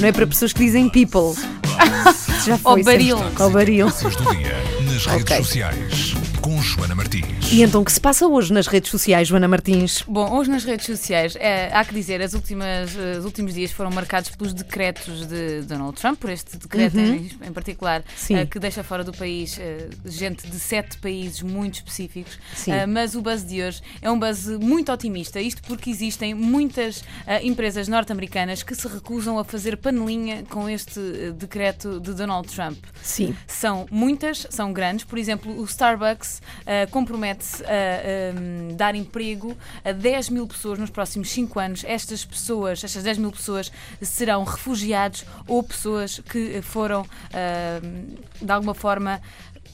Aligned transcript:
Não 0.00 0.08
é 0.08 0.12
para 0.12 0.26
pessoas 0.26 0.52
que 0.52 0.64
dizem 0.64 0.88
people. 0.88 1.34
Já 2.44 2.54
Ou 2.64 2.72
foi. 2.74 2.82
baril. 2.82 3.18
Ou 3.38 3.50
baril. 3.50 3.86
Notícias 3.86 4.16
do 4.16 4.34
dia 4.36 4.56
nas 4.90 5.06
redes 5.06 5.22
Ok. 5.22 5.36
sociais 5.38 6.14
Joana 6.76 6.94
Martins. 6.94 7.52
E 7.52 7.62
então 7.62 7.82
o 7.82 7.84
que 7.84 7.92
se 7.92 8.00
passa 8.00 8.26
hoje 8.26 8.52
nas 8.52 8.66
redes 8.66 8.90
sociais, 8.90 9.28
Joana 9.28 9.46
Martins? 9.46 10.02
Bom, 10.08 10.32
hoje 10.36 10.50
nas 10.50 10.64
redes 10.64 10.86
sociais, 10.86 11.36
é, 11.36 11.70
há 11.72 11.84
que 11.84 11.94
dizer, 11.94 12.20
as 12.20 12.34
últimas, 12.34 12.96
eh, 12.96 13.18
os 13.18 13.24
últimos 13.24 13.54
dias 13.54 13.70
foram 13.70 13.90
marcados 13.90 14.30
pelos 14.30 14.52
decretos 14.52 15.26
de 15.26 15.62
Donald 15.62 15.96
Trump, 16.00 16.18
por 16.18 16.30
este 16.30 16.56
decreto 16.56 16.98
em, 16.98 17.30
em 17.46 17.52
particular, 17.52 18.02
Uhum. 18.30 18.36
Eh, 18.38 18.46
que 18.46 18.58
deixa 18.58 18.82
fora 18.82 19.04
do 19.04 19.12
país 19.12 19.58
eh, 19.58 19.88
gente 20.04 20.46
de 20.48 20.58
sete 20.58 20.98
países 20.98 21.42
muito 21.42 21.74
específicos. 21.74 22.38
Sim. 22.54 22.72
Eh, 22.72 22.86
mas 22.86 23.14
o 23.14 23.20
buzz 23.22 23.44
de 23.44 23.62
hoje 23.62 23.80
é 24.00 24.10
um 24.10 24.18
buzz 24.18 24.46
muito 24.46 24.90
otimista, 24.90 25.40
isto 25.40 25.62
porque 25.62 25.90
existem 25.90 26.34
muitas 26.34 27.04
empresas 27.42 27.86
norte-americanas 27.88 28.62
que 28.62 28.74
se 28.74 28.88
recusam 28.88 29.38
a 29.38 29.44
fazer 29.44 29.76
panelinha 29.76 30.44
com 30.48 30.68
este 30.68 31.00
decreto 31.38 32.00
de 32.00 32.12
Donald 32.14 32.48
Trump. 32.48 32.78
Sim. 33.02 33.34
São 33.46 33.86
muitas, 33.90 34.46
são 34.50 34.72
grandes. 34.72 35.04
Por 35.04 35.18
exemplo, 35.18 35.60
o 35.60 35.64
Starbucks 35.64 36.40
ah, 36.66 36.86
compromete-se 36.90 37.62
a 37.64 37.68
ahm, 37.68 38.76
dar 38.76 38.94
emprego 38.94 39.56
a 39.84 39.92
10 39.92 40.30
mil 40.30 40.46
pessoas 40.46 40.78
nos 40.78 40.90
próximos 40.90 41.30
5 41.30 41.60
anos. 41.60 41.84
Estas 41.86 42.24
pessoas, 42.24 42.82
estas 42.82 43.02
10 43.02 43.18
mil 43.18 43.32
pessoas, 43.32 43.70
serão 44.00 44.44
refugiados 44.44 45.24
ou 45.46 45.62
pessoas 45.62 46.20
que 46.20 46.60
foram, 46.62 47.06
ahm, 47.32 48.14
de 48.40 48.52
alguma 48.52 48.74
forma, 48.74 49.20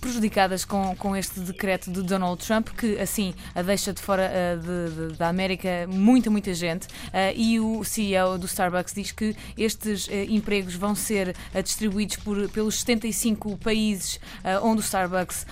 prejudicadas 0.00 0.64
com, 0.64 0.94
com 0.96 1.14
este 1.14 1.40
decreto 1.40 1.90
de 1.90 2.02
Donald 2.02 2.42
Trump, 2.44 2.68
que 2.70 2.98
assim 2.98 3.34
a 3.54 3.62
deixa 3.62 3.92
de 3.92 4.00
fora 4.00 4.30
ah, 4.32 4.56
de- 4.56 5.08
de- 5.12 5.16
da 5.18 5.28
América 5.28 5.86
muita, 5.88 6.30
muita 6.30 6.54
gente. 6.54 6.86
Ah, 7.12 7.32
e 7.34 7.60
o 7.60 7.84
CEO 7.84 8.38
do 8.38 8.46
Starbucks 8.46 8.94
diz 8.94 9.12
que 9.12 9.36
estes 9.58 10.08
ah, 10.10 10.14
empregos 10.28 10.74
vão 10.74 10.94
ser 10.94 11.34
distribuídos 11.62 12.16
por, 12.16 12.48
pelos 12.48 12.80
75 12.80 13.56
países 13.58 14.18
onde 14.62 14.80
o 14.80 14.84
Starbucks 14.84 15.46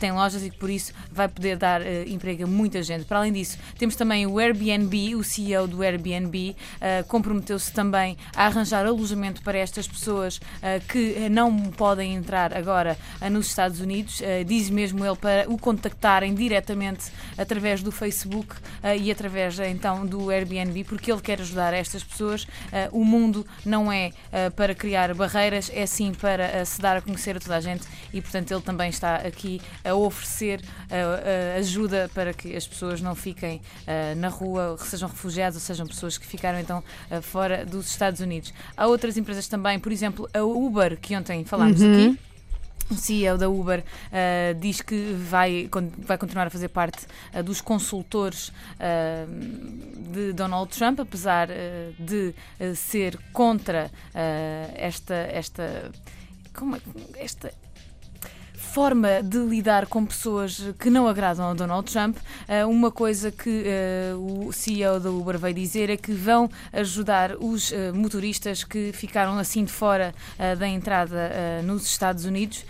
tem 0.00 0.10
lojas 0.12 0.42
e 0.44 0.50
que 0.50 0.58
por 0.58 0.68
isso 0.70 0.92
vai 1.10 1.28
poder 1.28 1.56
dar 1.56 1.80
emprego 2.06 2.44
a 2.44 2.46
muita 2.46 2.82
gente. 2.82 3.04
Para 3.04 3.18
além 3.18 3.32
disso, 3.32 3.58
temos 3.78 3.94
também 3.94 4.26
o 4.26 4.38
Airbnb, 4.38 5.14
o 5.14 5.22
CEO 5.22 5.66
do 5.68 5.82
Airbnb 5.82 6.56
comprometeu-se 7.08 7.72
também 7.72 8.16
a 8.34 8.46
arranjar 8.46 8.86
alojamento 8.86 9.42
para 9.42 9.58
estas 9.58 9.86
pessoas 9.86 10.40
que 10.88 11.28
não 11.30 11.56
podem 11.70 12.14
entrar 12.14 12.56
agora 12.56 12.98
nos 13.30 13.46
Estados 13.46 13.78
Unidos. 13.80 13.91
Ah, 14.00 14.42
diz 14.44 14.70
mesmo 14.70 15.04
ele 15.04 15.16
para 15.16 15.50
o 15.50 15.58
contactarem 15.58 16.34
diretamente 16.34 17.12
através 17.36 17.82
do 17.82 17.92
Facebook 17.92 18.54
ah, 18.82 18.96
e 18.96 19.10
através 19.10 19.58
então 19.58 20.06
do 20.06 20.30
Airbnb, 20.30 20.84
porque 20.84 21.12
ele 21.12 21.20
quer 21.20 21.40
ajudar 21.40 21.74
estas 21.74 22.02
pessoas. 22.02 22.46
O 22.90 23.04
mundo 23.04 23.46
não 23.64 23.92
é 23.92 24.12
para 24.56 24.74
criar 24.74 25.12
barreiras, 25.14 25.70
é 25.74 25.86
sim 25.86 26.12
para 26.12 26.64
se 26.64 26.80
dar 26.80 26.96
a 26.96 27.00
conhecer 27.00 27.36
a 27.36 27.40
toda 27.40 27.56
a 27.56 27.60
gente 27.60 27.86
e, 28.12 28.20
portanto, 28.20 28.50
ele 28.50 28.62
também 28.62 28.88
está 28.88 29.16
aqui 29.16 29.60
a 29.84 29.94
oferecer 29.94 30.60
ajuda 31.58 32.10
para 32.14 32.32
que 32.32 32.56
as 32.56 32.66
pessoas 32.66 33.00
não 33.00 33.14
fiquem 33.14 33.60
na 34.16 34.28
rua, 34.28 34.76
sejam 34.78 35.08
refugiados 35.08 35.56
ou 35.56 35.60
sejam 35.60 35.86
pessoas 35.86 36.16
que 36.16 36.26
ficaram 36.26 36.58
então 36.58 36.82
fora 37.22 37.64
dos 37.64 37.88
Estados 37.88 38.20
Unidos. 38.20 38.52
Há 38.76 38.86
outras 38.86 39.16
empresas 39.16 39.46
também, 39.48 39.78
por 39.78 39.92
exemplo, 39.92 40.28
a 40.32 40.42
Uber, 40.42 40.98
que 40.98 41.16
ontem 41.16 41.44
falámos 41.44 41.82
aqui. 41.82 42.18
O 42.92 42.94
CEO 42.94 43.38
da 43.38 43.48
Uber 43.48 43.82
ah, 44.12 44.52
diz 44.52 44.82
que 44.82 45.14
vai, 45.14 45.66
vai 45.98 46.18
continuar 46.18 46.46
a 46.46 46.50
fazer 46.50 46.68
parte 46.68 47.06
ah, 47.32 47.40
dos 47.40 47.62
consultores 47.62 48.52
ah, 48.78 49.24
de 50.12 50.34
Donald 50.34 50.70
Trump, 50.76 51.00
apesar 51.00 51.48
de 51.98 52.34
ser 52.76 53.18
contra 53.32 53.90
esta, 54.76 55.14
esta, 55.14 55.90
como 56.52 56.76
é 56.76 56.80
esta 57.16 57.50
forma 58.72 59.22
de 59.22 59.36
lidar 59.38 59.86
com 59.86 60.06
pessoas 60.06 60.62
que 60.78 60.88
não 60.88 61.06
agradam 61.06 61.44
ao 61.44 61.54
Donald 61.54 61.90
Trump. 61.92 62.16
Ah, 62.48 62.66
uma 62.66 62.90
coisa 62.90 63.30
que 63.30 63.64
ah, 63.66 64.16
o 64.16 64.50
CEO 64.50 64.98
da 64.98 65.10
Uber 65.10 65.38
veio 65.38 65.54
dizer 65.54 65.90
é 65.90 65.96
que 65.96 66.12
vão 66.12 66.48
ajudar 66.72 67.36
os 67.36 67.70
ah, 67.72 67.92
motoristas 67.94 68.64
que 68.64 68.90
ficaram 68.94 69.36
assim 69.38 69.64
de 69.64 69.72
fora 69.72 70.14
da 70.58 70.66
entrada 70.66 71.30
nos 71.64 71.84
Estados 71.86 72.24
Unidos. 72.24 72.64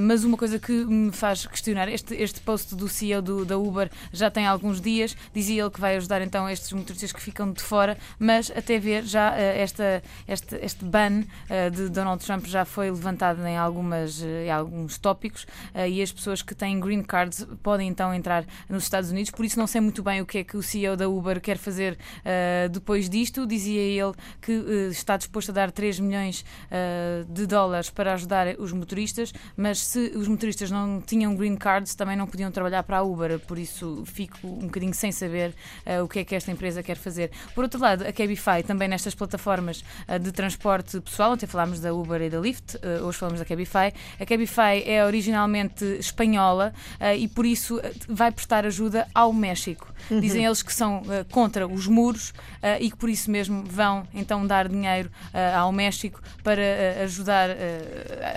Mas 0.00 0.24
uma 0.24 0.36
coisa 0.36 0.58
que 0.58 0.72
me 0.72 1.10
faz 1.12 1.46
questionar, 1.46 1.88
este, 1.88 2.14
este 2.14 2.40
post 2.40 2.74
do 2.74 2.88
CEO 2.88 3.22
do- 3.22 3.44
da 3.44 3.56
Uber 3.56 3.90
já 4.12 4.30
tem 4.30 4.46
alguns 4.46 4.80
dias, 4.80 5.16
dizia 5.34 5.62
ele 5.62 5.70
que 5.70 5.80
vai 5.80 5.96
ajudar 5.96 6.20
então 6.22 6.48
estes 6.48 6.72
motoristas 6.72 7.12
que 7.12 7.20
ficam 7.20 7.50
de 7.52 7.62
fora, 7.62 7.96
mas 8.18 8.50
até 8.54 8.78
ver 8.78 9.04
já 9.04 9.34
esta, 9.34 10.02
este, 10.28 10.56
este 10.56 10.84
ban 10.84 11.22
de 11.72 11.88
Donald 11.88 12.24
Trump 12.24 12.44
já 12.46 12.64
foi 12.64 12.90
levantado 12.90 13.44
em, 13.46 13.56
algumas, 13.56 14.22
eh, 14.22 14.46
em 14.46 14.50
alguns 14.50 14.98
tópicos 14.98 15.45
eh, 15.45 15.45
e 15.88 16.02
as 16.02 16.12
pessoas 16.12 16.42
que 16.42 16.54
têm 16.54 16.78
green 16.80 17.02
cards 17.02 17.46
podem 17.62 17.88
então 17.88 18.12
entrar 18.14 18.44
nos 18.68 18.84
Estados 18.84 19.10
Unidos. 19.10 19.30
Por 19.30 19.44
isso 19.44 19.58
não 19.58 19.66
sei 19.66 19.80
muito 19.80 20.02
bem 20.02 20.20
o 20.20 20.26
que 20.26 20.38
é 20.38 20.44
que 20.44 20.56
o 20.56 20.62
CEO 20.62 20.96
da 20.96 21.08
Uber 21.08 21.40
quer 21.40 21.58
fazer 21.58 21.98
eh, 22.24 22.68
depois 22.70 23.08
disto. 23.08 23.46
Dizia 23.46 23.80
ele 23.80 24.12
que 24.40 24.52
eh, 24.52 24.88
está 24.90 25.16
disposto 25.16 25.50
a 25.50 25.54
dar 25.54 25.70
3 25.70 26.00
milhões 26.00 26.44
eh, 26.70 27.24
de 27.28 27.46
dólares 27.46 27.90
para 27.90 28.14
ajudar 28.14 28.58
os 28.58 28.72
motoristas, 28.72 29.32
mas 29.56 29.78
se 29.78 30.12
os 30.14 30.28
motoristas 30.28 30.70
não 30.70 31.00
tinham 31.00 31.34
green 31.36 31.56
cards 31.56 31.94
também 31.94 32.16
não 32.16 32.26
podiam 32.26 32.50
trabalhar 32.50 32.82
para 32.82 32.98
a 32.98 33.02
Uber. 33.02 33.38
Por 33.40 33.58
isso 33.58 34.02
fico 34.06 34.46
um 34.46 34.66
bocadinho 34.66 34.94
sem 34.94 35.12
saber 35.12 35.54
eh, 35.84 36.00
o 36.02 36.08
que 36.08 36.20
é 36.20 36.24
que 36.24 36.34
esta 36.34 36.50
empresa 36.50 36.82
quer 36.82 36.96
fazer. 36.96 37.30
Por 37.54 37.64
outro 37.64 37.80
lado, 37.80 38.06
a 38.06 38.12
Cabify 38.12 38.62
também 38.66 38.88
nestas 38.88 39.14
plataformas 39.14 39.84
eh, 40.06 40.18
de 40.18 40.32
transporte 40.32 41.00
pessoal, 41.00 41.32
ontem 41.32 41.46
falámos 41.46 41.80
da 41.80 41.92
Uber 41.92 42.20
e 42.22 42.30
da 42.30 42.38
Lyft, 42.38 42.78
eh, 42.82 43.00
hoje 43.02 43.18
falamos 43.18 43.40
da 43.40 43.44
Cabify. 43.44 43.92
A 44.20 44.26
Cabify 44.26 44.82
é 44.84 45.00
originalmente 45.36 45.84
espanhola 45.98 46.72
eh, 46.98 47.16
e 47.18 47.28
por 47.28 47.44
isso 47.44 47.78
eh, 47.80 47.92
vai 48.08 48.32
prestar 48.32 48.64
ajuda 48.64 49.06
ao 49.14 49.32
México. 49.32 49.92
Dizem 50.20 50.44
eles 50.44 50.62
que 50.62 50.72
são 50.72 51.02
eh, 51.10 51.24
contra 51.30 51.66
os 51.66 51.86
muros 51.86 52.32
e 52.80 52.90
que 52.90 52.96
por 52.96 53.08
isso 53.08 53.30
mesmo 53.30 53.62
vão 53.64 54.06
então 54.14 54.46
dar 54.46 54.68
dinheiro 54.68 55.10
ao 55.54 55.70
México 55.72 56.20
para 56.42 56.62
ajudar 57.04 57.48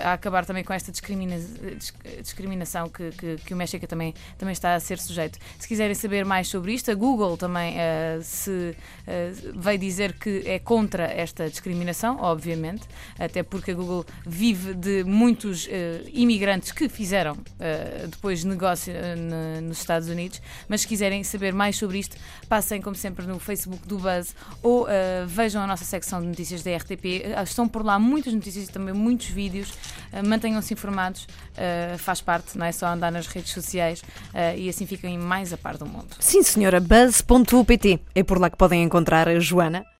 a 0.04 0.12
acabar 0.12 0.44
também 0.44 0.62
com 0.62 0.72
esta 0.72 0.92
discrimina- 0.92 1.36
dis- 1.76 1.92
discriminação 2.22 2.88
que, 2.88 3.10
que- 3.12 3.36
que 3.44 3.54
o 3.54 3.56
México 3.56 3.86
também, 3.86 4.14
também 4.38 4.52
está 4.52 4.74
a 4.74 4.80
ser 4.80 4.98
sujeito. 4.98 5.38
Se 5.58 5.66
quiserem 5.66 5.94
saber 5.94 6.24
mais 6.24 6.48
sobre 6.48 6.72
isto, 6.72 6.90
a 6.90 6.94
Google 6.94 7.36
também 7.36 7.74
eh, 7.78 8.18
se 8.22 8.76
veio 9.56 9.78
dizer 9.78 10.12
que 10.14 10.42
é 10.46 10.58
contra 10.58 11.04
esta 11.04 11.48
discriminação, 11.48 12.18
obviamente, 12.20 12.82
até 13.18 13.42
porque 13.42 13.72
a 13.72 13.74
Google 13.74 14.04
vive 14.26 14.74
de 14.74 15.02
muitos 15.04 15.66
eh, 15.70 16.02
imigrantes 16.12 16.72
que 16.72 16.88
fizeram 16.90 17.36
eh, 17.58 18.06
depois 18.08 18.44
negócio 18.44 18.92
na- 18.92 19.60
nos 19.60 19.78
Estados 19.78 20.08
Unidos, 20.08 20.40
mas 20.68 20.82
se 20.82 20.86
quiserem 20.88 21.22
saber 21.24 21.52
mais 21.54 21.76
sobre 21.76 21.98
isto, 21.98 22.16
passem 22.48 22.80
como 22.82 22.94
sempre 22.96 23.26
no 23.26 23.38
Facebook 23.38 23.86
do 23.86 23.98
Buzz 23.98 24.34
ou 24.62 24.86
eh, 24.88 25.24
vejam 25.26 25.62
a 25.62 25.66
nossa 25.66 25.84
secção 25.84 26.20
de 26.20 26.26
notícias 26.26 26.62
da 26.62 26.76
RTP. 26.76 27.24
Estão 27.44 27.68
por 27.68 27.84
lá 27.84 27.98
muitas 27.98 28.32
notícias 28.34 28.68
e 28.68 28.72
também 28.72 28.92
muitos 28.94 29.26
vídeos. 29.28 29.72
Mantenham-se 30.26 30.74
informados, 30.74 31.26
faz 31.98 32.20
parte, 32.20 32.58
não 32.58 32.66
é 32.66 32.72
só 32.72 32.86
andar 32.88 33.12
nas 33.12 33.26
redes 33.28 33.52
sociais 33.52 34.02
e 34.56 34.68
assim 34.68 34.86
fiquem 34.86 35.16
mais 35.18 35.52
a 35.52 35.56
par 35.56 35.76
do 35.76 35.86
mundo. 35.86 36.08
Sim, 36.18 36.42
senhora. 36.42 36.80
Buzz.pt. 36.80 38.00
É 38.14 38.22
por 38.22 38.38
lá 38.40 38.50
que 38.50 38.56
podem 38.56 38.82
encontrar 38.82 39.28
a 39.28 39.38
Joana. 39.38 39.86